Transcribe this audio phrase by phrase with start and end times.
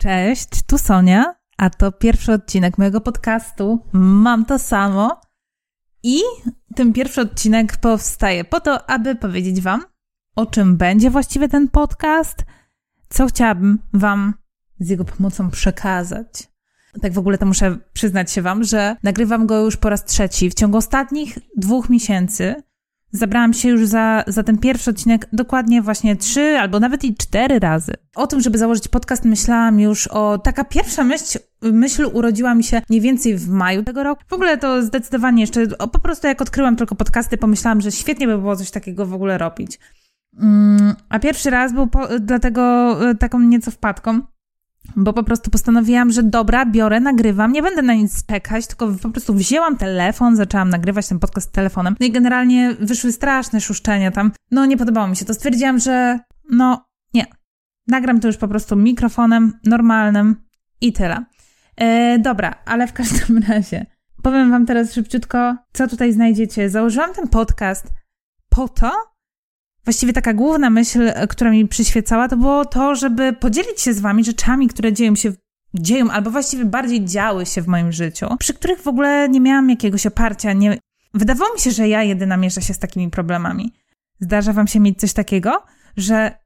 [0.00, 5.20] Cześć, tu Sonia, a to pierwszy odcinek mojego podcastu Mam to samo.
[6.02, 6.20] I
[6.74, 9.84] ten pierwszy odcinek powstaje po to, aby powiedzieć Wam,
[10.36, 12.44] o czym będzie właściwie ten podcast,
[13.08, 14.34] co chciałabym Wam
[14.78, 16.48] z jego pomocą przekazać.
[17.02, 20.50] Tak w ogóle to muszę przyznać się Wam, że nagrywam go już po raz trzeci.
[20.50, 22.62] W ciągu ostatnich dwóch miesięcy
[23.12, 27.58] Zabrałam się już za, za ten pierwszy odcinek dokładnie właśnie trzy albo nawet i cztery
[27.58, 27.94] razy.
[28.14, 30.38] O tym, żeby założyć podcast, myślałam już o.
[30.38, 34.22] Taka pierwsza myśl, myśl urodziła mi się mniej więcej w maju tego roku.
[34.28, 35.64] W ogóle to zdecydowanie jeszcze.
[35.78, 39.14] O, po prostu jak odkryłam tylko podcasty, pomyślałam, że świetnie by było coś takiego w
[39.14, 39.78] ogóle robić.
[40.40, 42.60] Mm, a pierwszy raz był po, dlatego
[43.10, 44.20] e, taką nieco wpadką
[44.96, 49.10] bo po prostu postanowiłam, że dobra, biorę, nagrywam, nie będę na nic czekać, tylko po
[49.10, 51.96] prostu wzięłam telefon, zaczęłam nagrywać ten podcast telefonem.
[52.00, 54.32] No i generalnie wyszły straszne szuszczenia tam.
[54.50, 55.34] No nie podobało mi się to.
[55.34, 56.18] Stwierdziłam, że
[56.50, 57.26] no nie.
[57.86, 60.36] Nagram to już po prostu mikrofonem normalnym
[60.80, 61.24] i tyle.
[61.76, 63.86] E, dobra, ale w każdym razie
[64.22, 66.70] powiem wam teraz szybciutko, co tutaj znajdziecie.
[66.70, 67.86] Założyłam ten podcast
[68.48, 68.92] po to,
[69.84, 74.00] właściwie taka główna myśl, e, która mi przyświecała, to było to, żeby podzielić się z
[74.00, 75.32] wami rzeczami, które dzieją się
[75.74, 79.70] dzieją, albo właściwie bardziej działy się w moim życiu, przy których w ogóle nie miałam
[79.70, 80.52] jakiegoś oparcia.
[80.52, 80.78] Nie...
[81.14, 83.72] Wydawało mi się, że ja jedyna mierzę się z takimi problemami.
[84.20, 85.62] Zdarza wam się mieć coś takiego,
[85.96, 86.38] że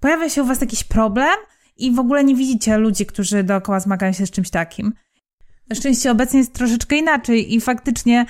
[0.00, 1.34] pojawia się u was jakiś problem
[1.76, 4.92] i w ogóle nie widzicie ludzi, którzy dookoła zmagają się z czymś takim.
[5.68, 8.26] Na szczęście obecnie jest troszeczkę inaczej i faktycznie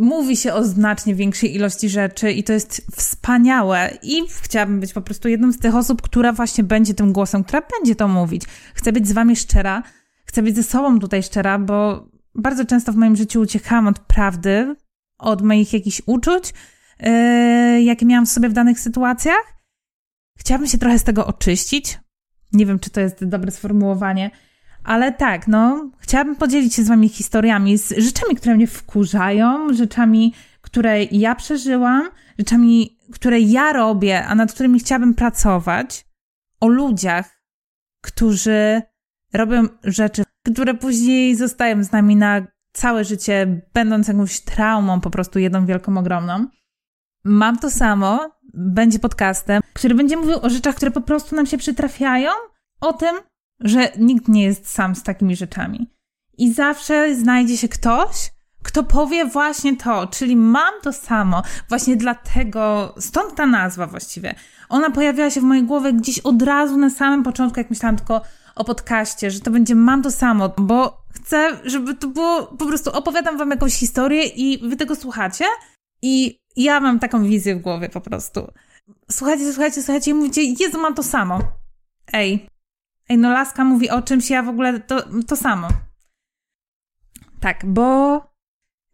[0.00, 3.98] mówi się o znacznie większej ilości rzeczy i to jest wspaniałe.
[4.02, 7.62] I chciałabym być po prostu jedną z tych osób, która właśnie będzie tym głosem, która
[7.78, 8.42] będzie to mówić.
[8.74, 9.82] Chcę być z wami szczera,
[10.24, 14.74] chcę być ze sobą tutaj szczera, bo bardzo często w moim życiu uciekałam od prawdy,
[15.18, 16.54] od moich jakichś uczuć,
[17.00, 19.60] yy, jakie miałam w sobie w danych sytuacjach.
[20.38, 21.98] Chciałabym się trochę z tego oczyścić.
[22.52, 24.30] Nie wiem, czy to jest dobre sformułowanie
[24.84, 30.34] ale tak, no, chciałabym podzielić się z wami historiami, z rzeczami, które mnie wkurzają, rzeczami,
[30.60, 36.06] które ja przeżyłam, rzeczami, które ja robię, a nad którymi chciałabym pracować,
[36.60, 37.42] o ludziach,
[38.02, 38.82] którzy
[39.32, 40.22] robią rzeczy,
[40.54, 45.98] które później zostają z nami na całe życie, będąc jakąś traumą, po prostu jedną wielką,
[45.98, 46.46] ogromną.
[47.24, 51.58] Mam to samo, będzie podcastem, który będzie mówił o rzeczach, które po prostu nam się
[51.58, 52.30] przytrafiają,
[52.80, 53.16] o tym,
[53.60, 55.90] że nikt nie jest sam z takimi rzeczami.
[56.38, 58.30] I zawsze znajdzie się ktoś,
[58.62, 61.42] kto powie właśnie to, czyli mam to samo.
[61.68, 64.34] Właśnie dlatego, stąd ta nazwa właściwie.
[64.68, 68.22] Ona pojawiła się w mojej głowie gdzieś od razu na samym początku, jak myślałam tylko
[68.54, 72.90] o podcaście, że to będzie mam to samo, bo chcę, żeby to było, po prostu
[72.90, 75.44] opowiadam wam jakąś historię i wy tego słuchacie
[76.02, 78.52] i ja mam taką wizję w głowie po prostu.
[79.10, 81.40] Słuchajcie, słuchajcie, słuchajcie i mówicie, Jezu, mam to samo.
[82.12, 82.46] Ej,
[83.10, 85.68] Ej, no laska mówi o czymś, ja w ogóle to, to samo.
[87.40, 88.16] Tak, bo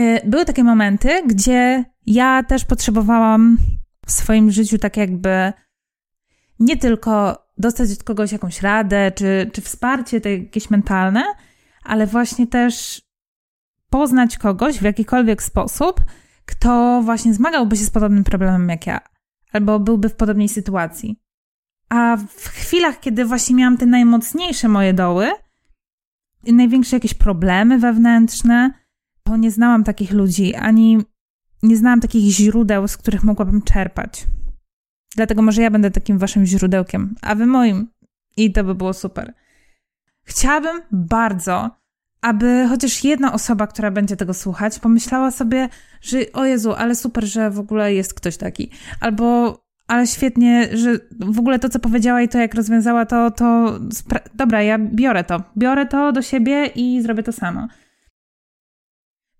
[0.00, 3.58] y, były takie momenty, gdzie ja też potrzebowałam
[4.06, 5.52] w swoim życiu tak jakby
[6.60, 11.24] nie tylko dostać od kogoś jakąś radę, czy, czy wsparcie to jakieś mentalne,
[11.84, 13.02] ale właśnie też
[13.90, 16.00] poznać kogoś w jakikolwiek sposób,
[16.46, 19.00] kto właśnie zmagałby się z podobnym problemem jak ja,
[19.52, 21.29] albo byłby w podobnej sytuacji.
[21.90, 25.30] A w chwilach, kiedy właśnie miałam te najmocniejsze moje doły,
[26.46, 28.70] największe jakieś problemy wewnętrzne,
[29.22, 30.98] to nie znałam takich ludzi, ani
[31.62, 34.26] nie znałam takich źródeł, z których mogłabym czerpać.
[35.16, 37.88] Dlatego może ja będę takim waszym źródełkiem, a wy moim.
[38.36, 39.34] I to by było super.
[40.22, 41.70] Chciałabym bardzo,
[42.20, 45.68] aby chociaż jedna osoba, która będzie tego słuchać, pomyślała sobie,
[46.00, 48.70] że o Jezu, ale super, że w ogóle jest ktoś taki.
[49.00, 49.58] Albo
[49.90, 53.78] ale świetnie, że w ogóle to, co powiedziała i to, jak rozwiązała to, to
[54.34, 55.42] dobra, ja biorę to.
[55.58, 57.68] Biorę to do siebie i zrobię to samo.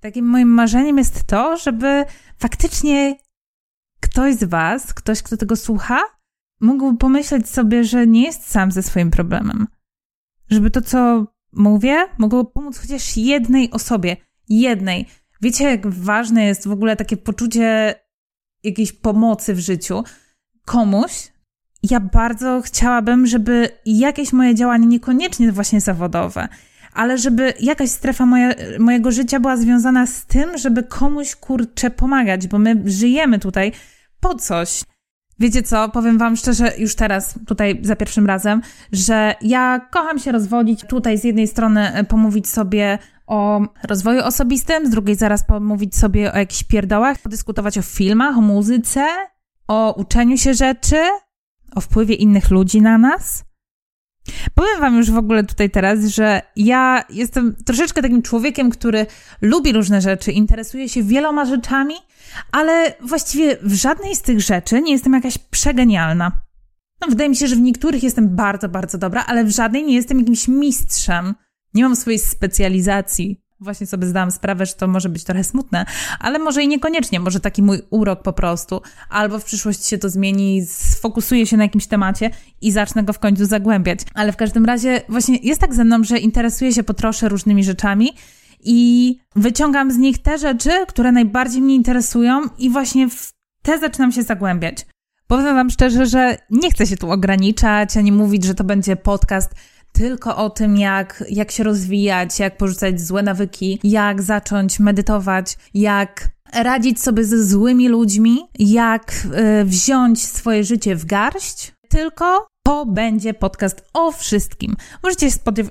[0.01, 2.05] Takim moim marzeniem jest to, żeby
[2.39, 3.17] faktycznie
[4.01, 6.01] ktoś z Was, ktoś, kto tego słucha,
[6.61, 9.67] mógł pomyśleć sobie, że nie jest sam ze swoim problemem.
[10.51, 14.17] Żeby to, co mówię, mogło pomóc chociaż jednej osobie.
[14.49, 15.07] Jednej.
[15.43, 17.95] Wiecie, jak ważne jest w ogóle takie poczucie
[18.63, 20.05] jakiejś pomocy w życiu,
[20.71, 21.33] komuś,
[21.83, 26.49] ja bardzo chciałabym, żeby jakieś moje działanie, niekoniecznie właśnie zawodowe,
[26.93, 32.49] ale żeby jakaś strefa moje, mojego życia była związana z tym, żeby komuś kurczę pomagać,
[32.49, 33.73] bo my żyjemy tutaj
[34.21, 34.83] po coś.
[35.39, 38.63] Wiecie co, powiem Wam szczerze, już teraz, tutaj za pierwszym razem,
[38.93, 40.85] że ja kocham się rozwodzić.
[40.89, 46.33] Tutaj z jednej strony e, pomówić sobie o rozwoju osobistym, z drugiej zaraz pomówić sobie
[46.33, 49.07] o jakichś pierdołach, podyskutować o filmach, o muzyce,
[49.71, 50.97] o uczeniu się rzeczy,
[51.75, 53.45] o wpływie innych ludzi na nas.
[54.55, 59.07] Powiem Wam już w ogóle tutaj teraz, że ja jestem troszeczkę takim człowiekiem, który
[59.41, 61.95] lubi różne rzeczy, interesuje się wieloma rzeczami,
[62.53, 66.33] ale właściwie w żadnej z tych rzeczy nie jestem jakaś przegenialna.
[67.01, 69.95] No, wydaje mi się, że w niektórych jestem bardzo, bardzo dobra, ale w żadnej nie
[69.95, 71.35] jestem jakimś mistrzem.
[71.75, 73.40] Nie mam swojej specjalizacji.
[73.61, 75.87] Właśnie sobie zdałam sprawę, że to może być trochę smutne,
[76.21, 80.11] ale może i niekoniecznie, może taki mój urok po prostu, albo w przyszłości się to
[80.11, 82.31] zmieni, sfokusuję się na jakimś temacie
[82.61, 84.01] i zacznę go w końcu zagłębiać.
[84.15, 87.65] Ale w każdym razie właśnie jest tak ze mną, że interesuję się po trosze różnymi
[87.65, 88.13] rzeczami
[88.65, 94.13] i wyciągam z nich te rzeczy, które najbardziej mnie interesują i właśnie w te zaczynam
[94.13, 94.87] się zagłębiać.
[95.27, 99.55] Powiem Wam szczerze, że nie chcę się tu ograniczać, ani mówić, że to będzie podcast
[99.93, 106.29] tylko o tym, jak, jak się rozwijać, jak porzucać złe nawyki, jak zacząć medytować, jak
[106.53, 109.13] radzić sobie ze złymi ludźmi, jak
[109.61, 114.77] y, wziąć swoje życie w garść, tylko to będzie podcast o wszystkim.
[115.03, 115.29] Możecie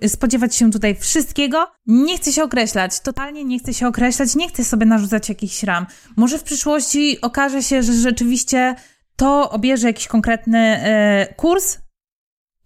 [0.08, 1.68] spodziewać się tutaj wszystkiego.
[1.88, 5.86] Nie chcę się określać, totalnie nie chcę się określać, nie chcę sobie narzucać jakichś ram.
[6.16, 8.76] Może w przyszłości okaże się, że rzeczywiście
[9.16, 10.84] to obierze jakiś konkretny
[11.30, 11.78] y, kurs,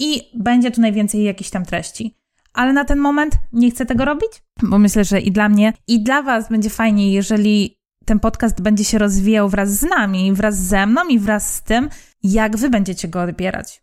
[0.04, 2.18] i będzie tu najwięcej jakichś tam treści.
[2.54, 4.32] Ale na ten moment nie chcę tego robić,
[4.64, 8.84] bo myślę, że i dla mnie, i dla Was będzie fajniej, jeżeli ten podcast będzie
[8.84, 11.90] się rozwijał wraz z nami, wraz ze mną i wraz z tym,
[12.24, 13.83] jak Wy będziecie go odbierać.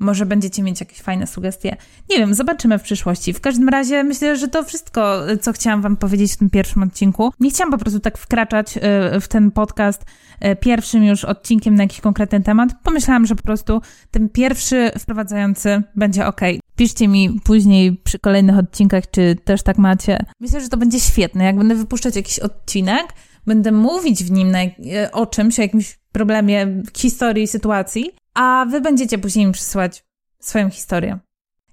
[0.00, 1.76] Może będziecie mieć jakieś fajne sugestie.
[2.10, 3.32] Nie wiem, zobaczymy w przyszłości.
[3.32, 7.32] W każdym razie myślę, że to wszystko, co chciałam Wam powiedzieć w tym pierwszym odcinku.
[7.40, 8.80] Nie chciałam po prostu tak wkraczać y,
[9.20, 10.02] w ten podcast
[10.44, 12.70] y, pierwszym już odcinkiem na jakiś konkretny temat.
[12.82, 13.80] Pomyślałam, że po prostu
[14.10, 16.40] ten pierwszy wprowadzający będzie ok.
[16.76, 20.18] Piszcie mi później przy kolejnych odcinkach, czy też tak macie.
[20.40, 21.44] Myślę, że to będzie świetne.
[21.44, 23.06] Jak będę wypuszczać jakiś odcinek,
[23.46, 24.70] będę mówić w nim na, y,
[25.12, 30.04] o czymś, o jakimś problemie, historii, sytuacji, a wy będziecie później mi przysyłać
[30.40, 31.18] swoją historię.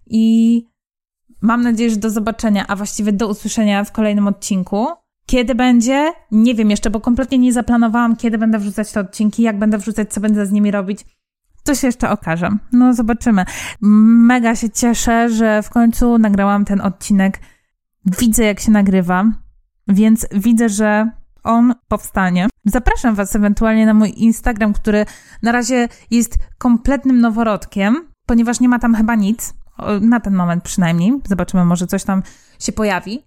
[0.08, 0.66] I
[1.42, 4.88] mam nadzieję, że do zobaczenia, a właściwie do usłyszenia w kolejnym odcinku.
[5.26, 6.14] Kiedy będzie?
[6.32, 10.14] Nie wiem jeszcze, bo kompletnie nie zaplanowałam, kiedy będę wrzucać te odcinki, jak będę wrzucać,
[10.14, 11.06] co będę z nimi robić.
[11.64, 12.50] To się jeszcze okaże.
[12.72, 13.46] No, zobaczymy.
[13.82, 17.40] Mega się cieszę, że w końcu nagrałam ten odcinek.
[18.20, 19.26] Widzę, jak się nagrywa,
[19.88, 21.12] więc widzę, że
[21.44, 22.48] on powstanie.
[22.66, 25.06] Zapraszam Was ewentualnie na mój Instagram, który
[25.44, 29.54] na razie jest kompletnym noworodkiem, ponieważ nie ma tam chyba nic,
[30.02, 31.14] na ten moment przynajmniej.
[31.28, 32.24] Zobaczymy, może coś tam
[32.60, 33.24] się pojawi.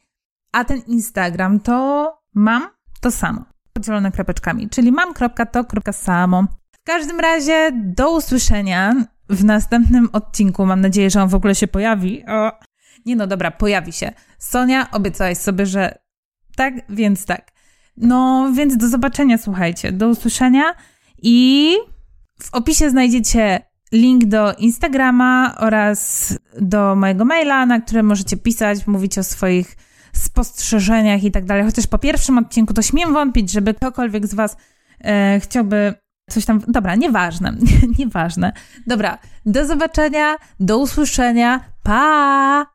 [0.53, 2.69] A ten Instagram to mam
[3.01, 6.45] to samo, podzielone kropeczkami, czyli mam.to.samo.
[6.73, 8.95] W każdym razie do usłyszenia
[9.29, 10.67] w następnym odcinku.
[10.67, 12.25] Mam nadzieję, że on w ogóle się pojawi.
[12.29, 12.53] O.
[13.07, 14.13] Nie no, dobra, pojawi się.
[14.39, 15.99] Sonia, obiecałaś sobie, że
[16.57, 17.54] tak, więc tak.
[17.97, 20.75] No więc do zobaczenia, słuchajcie, do usłyszenia
[21.23, 21.77] i
[22.43, 23.61] w opisie znajdziecie
[23.93, 29.77] link do Instagrama oraz do mojego maila, na które możecie pisać, mówić o swoich
[30.13, 31.65] spostrzeżeniach i tak dalej.
[31.65, 34.57] Chociaż po pierwszym odcinku to śmiem wątpić, żeby ktokolwiek z Was
[35.05, 35.95] e, chciałby
[36.31, 36.61] coś tam.
[36.69, 37.55] Dobra, nieważne,
[37.99, 38.53] nieważne.
[38.87, 41.61] Dobra, do zobaczenia, do usłyszenia.
[41.83, 42.67] Pa!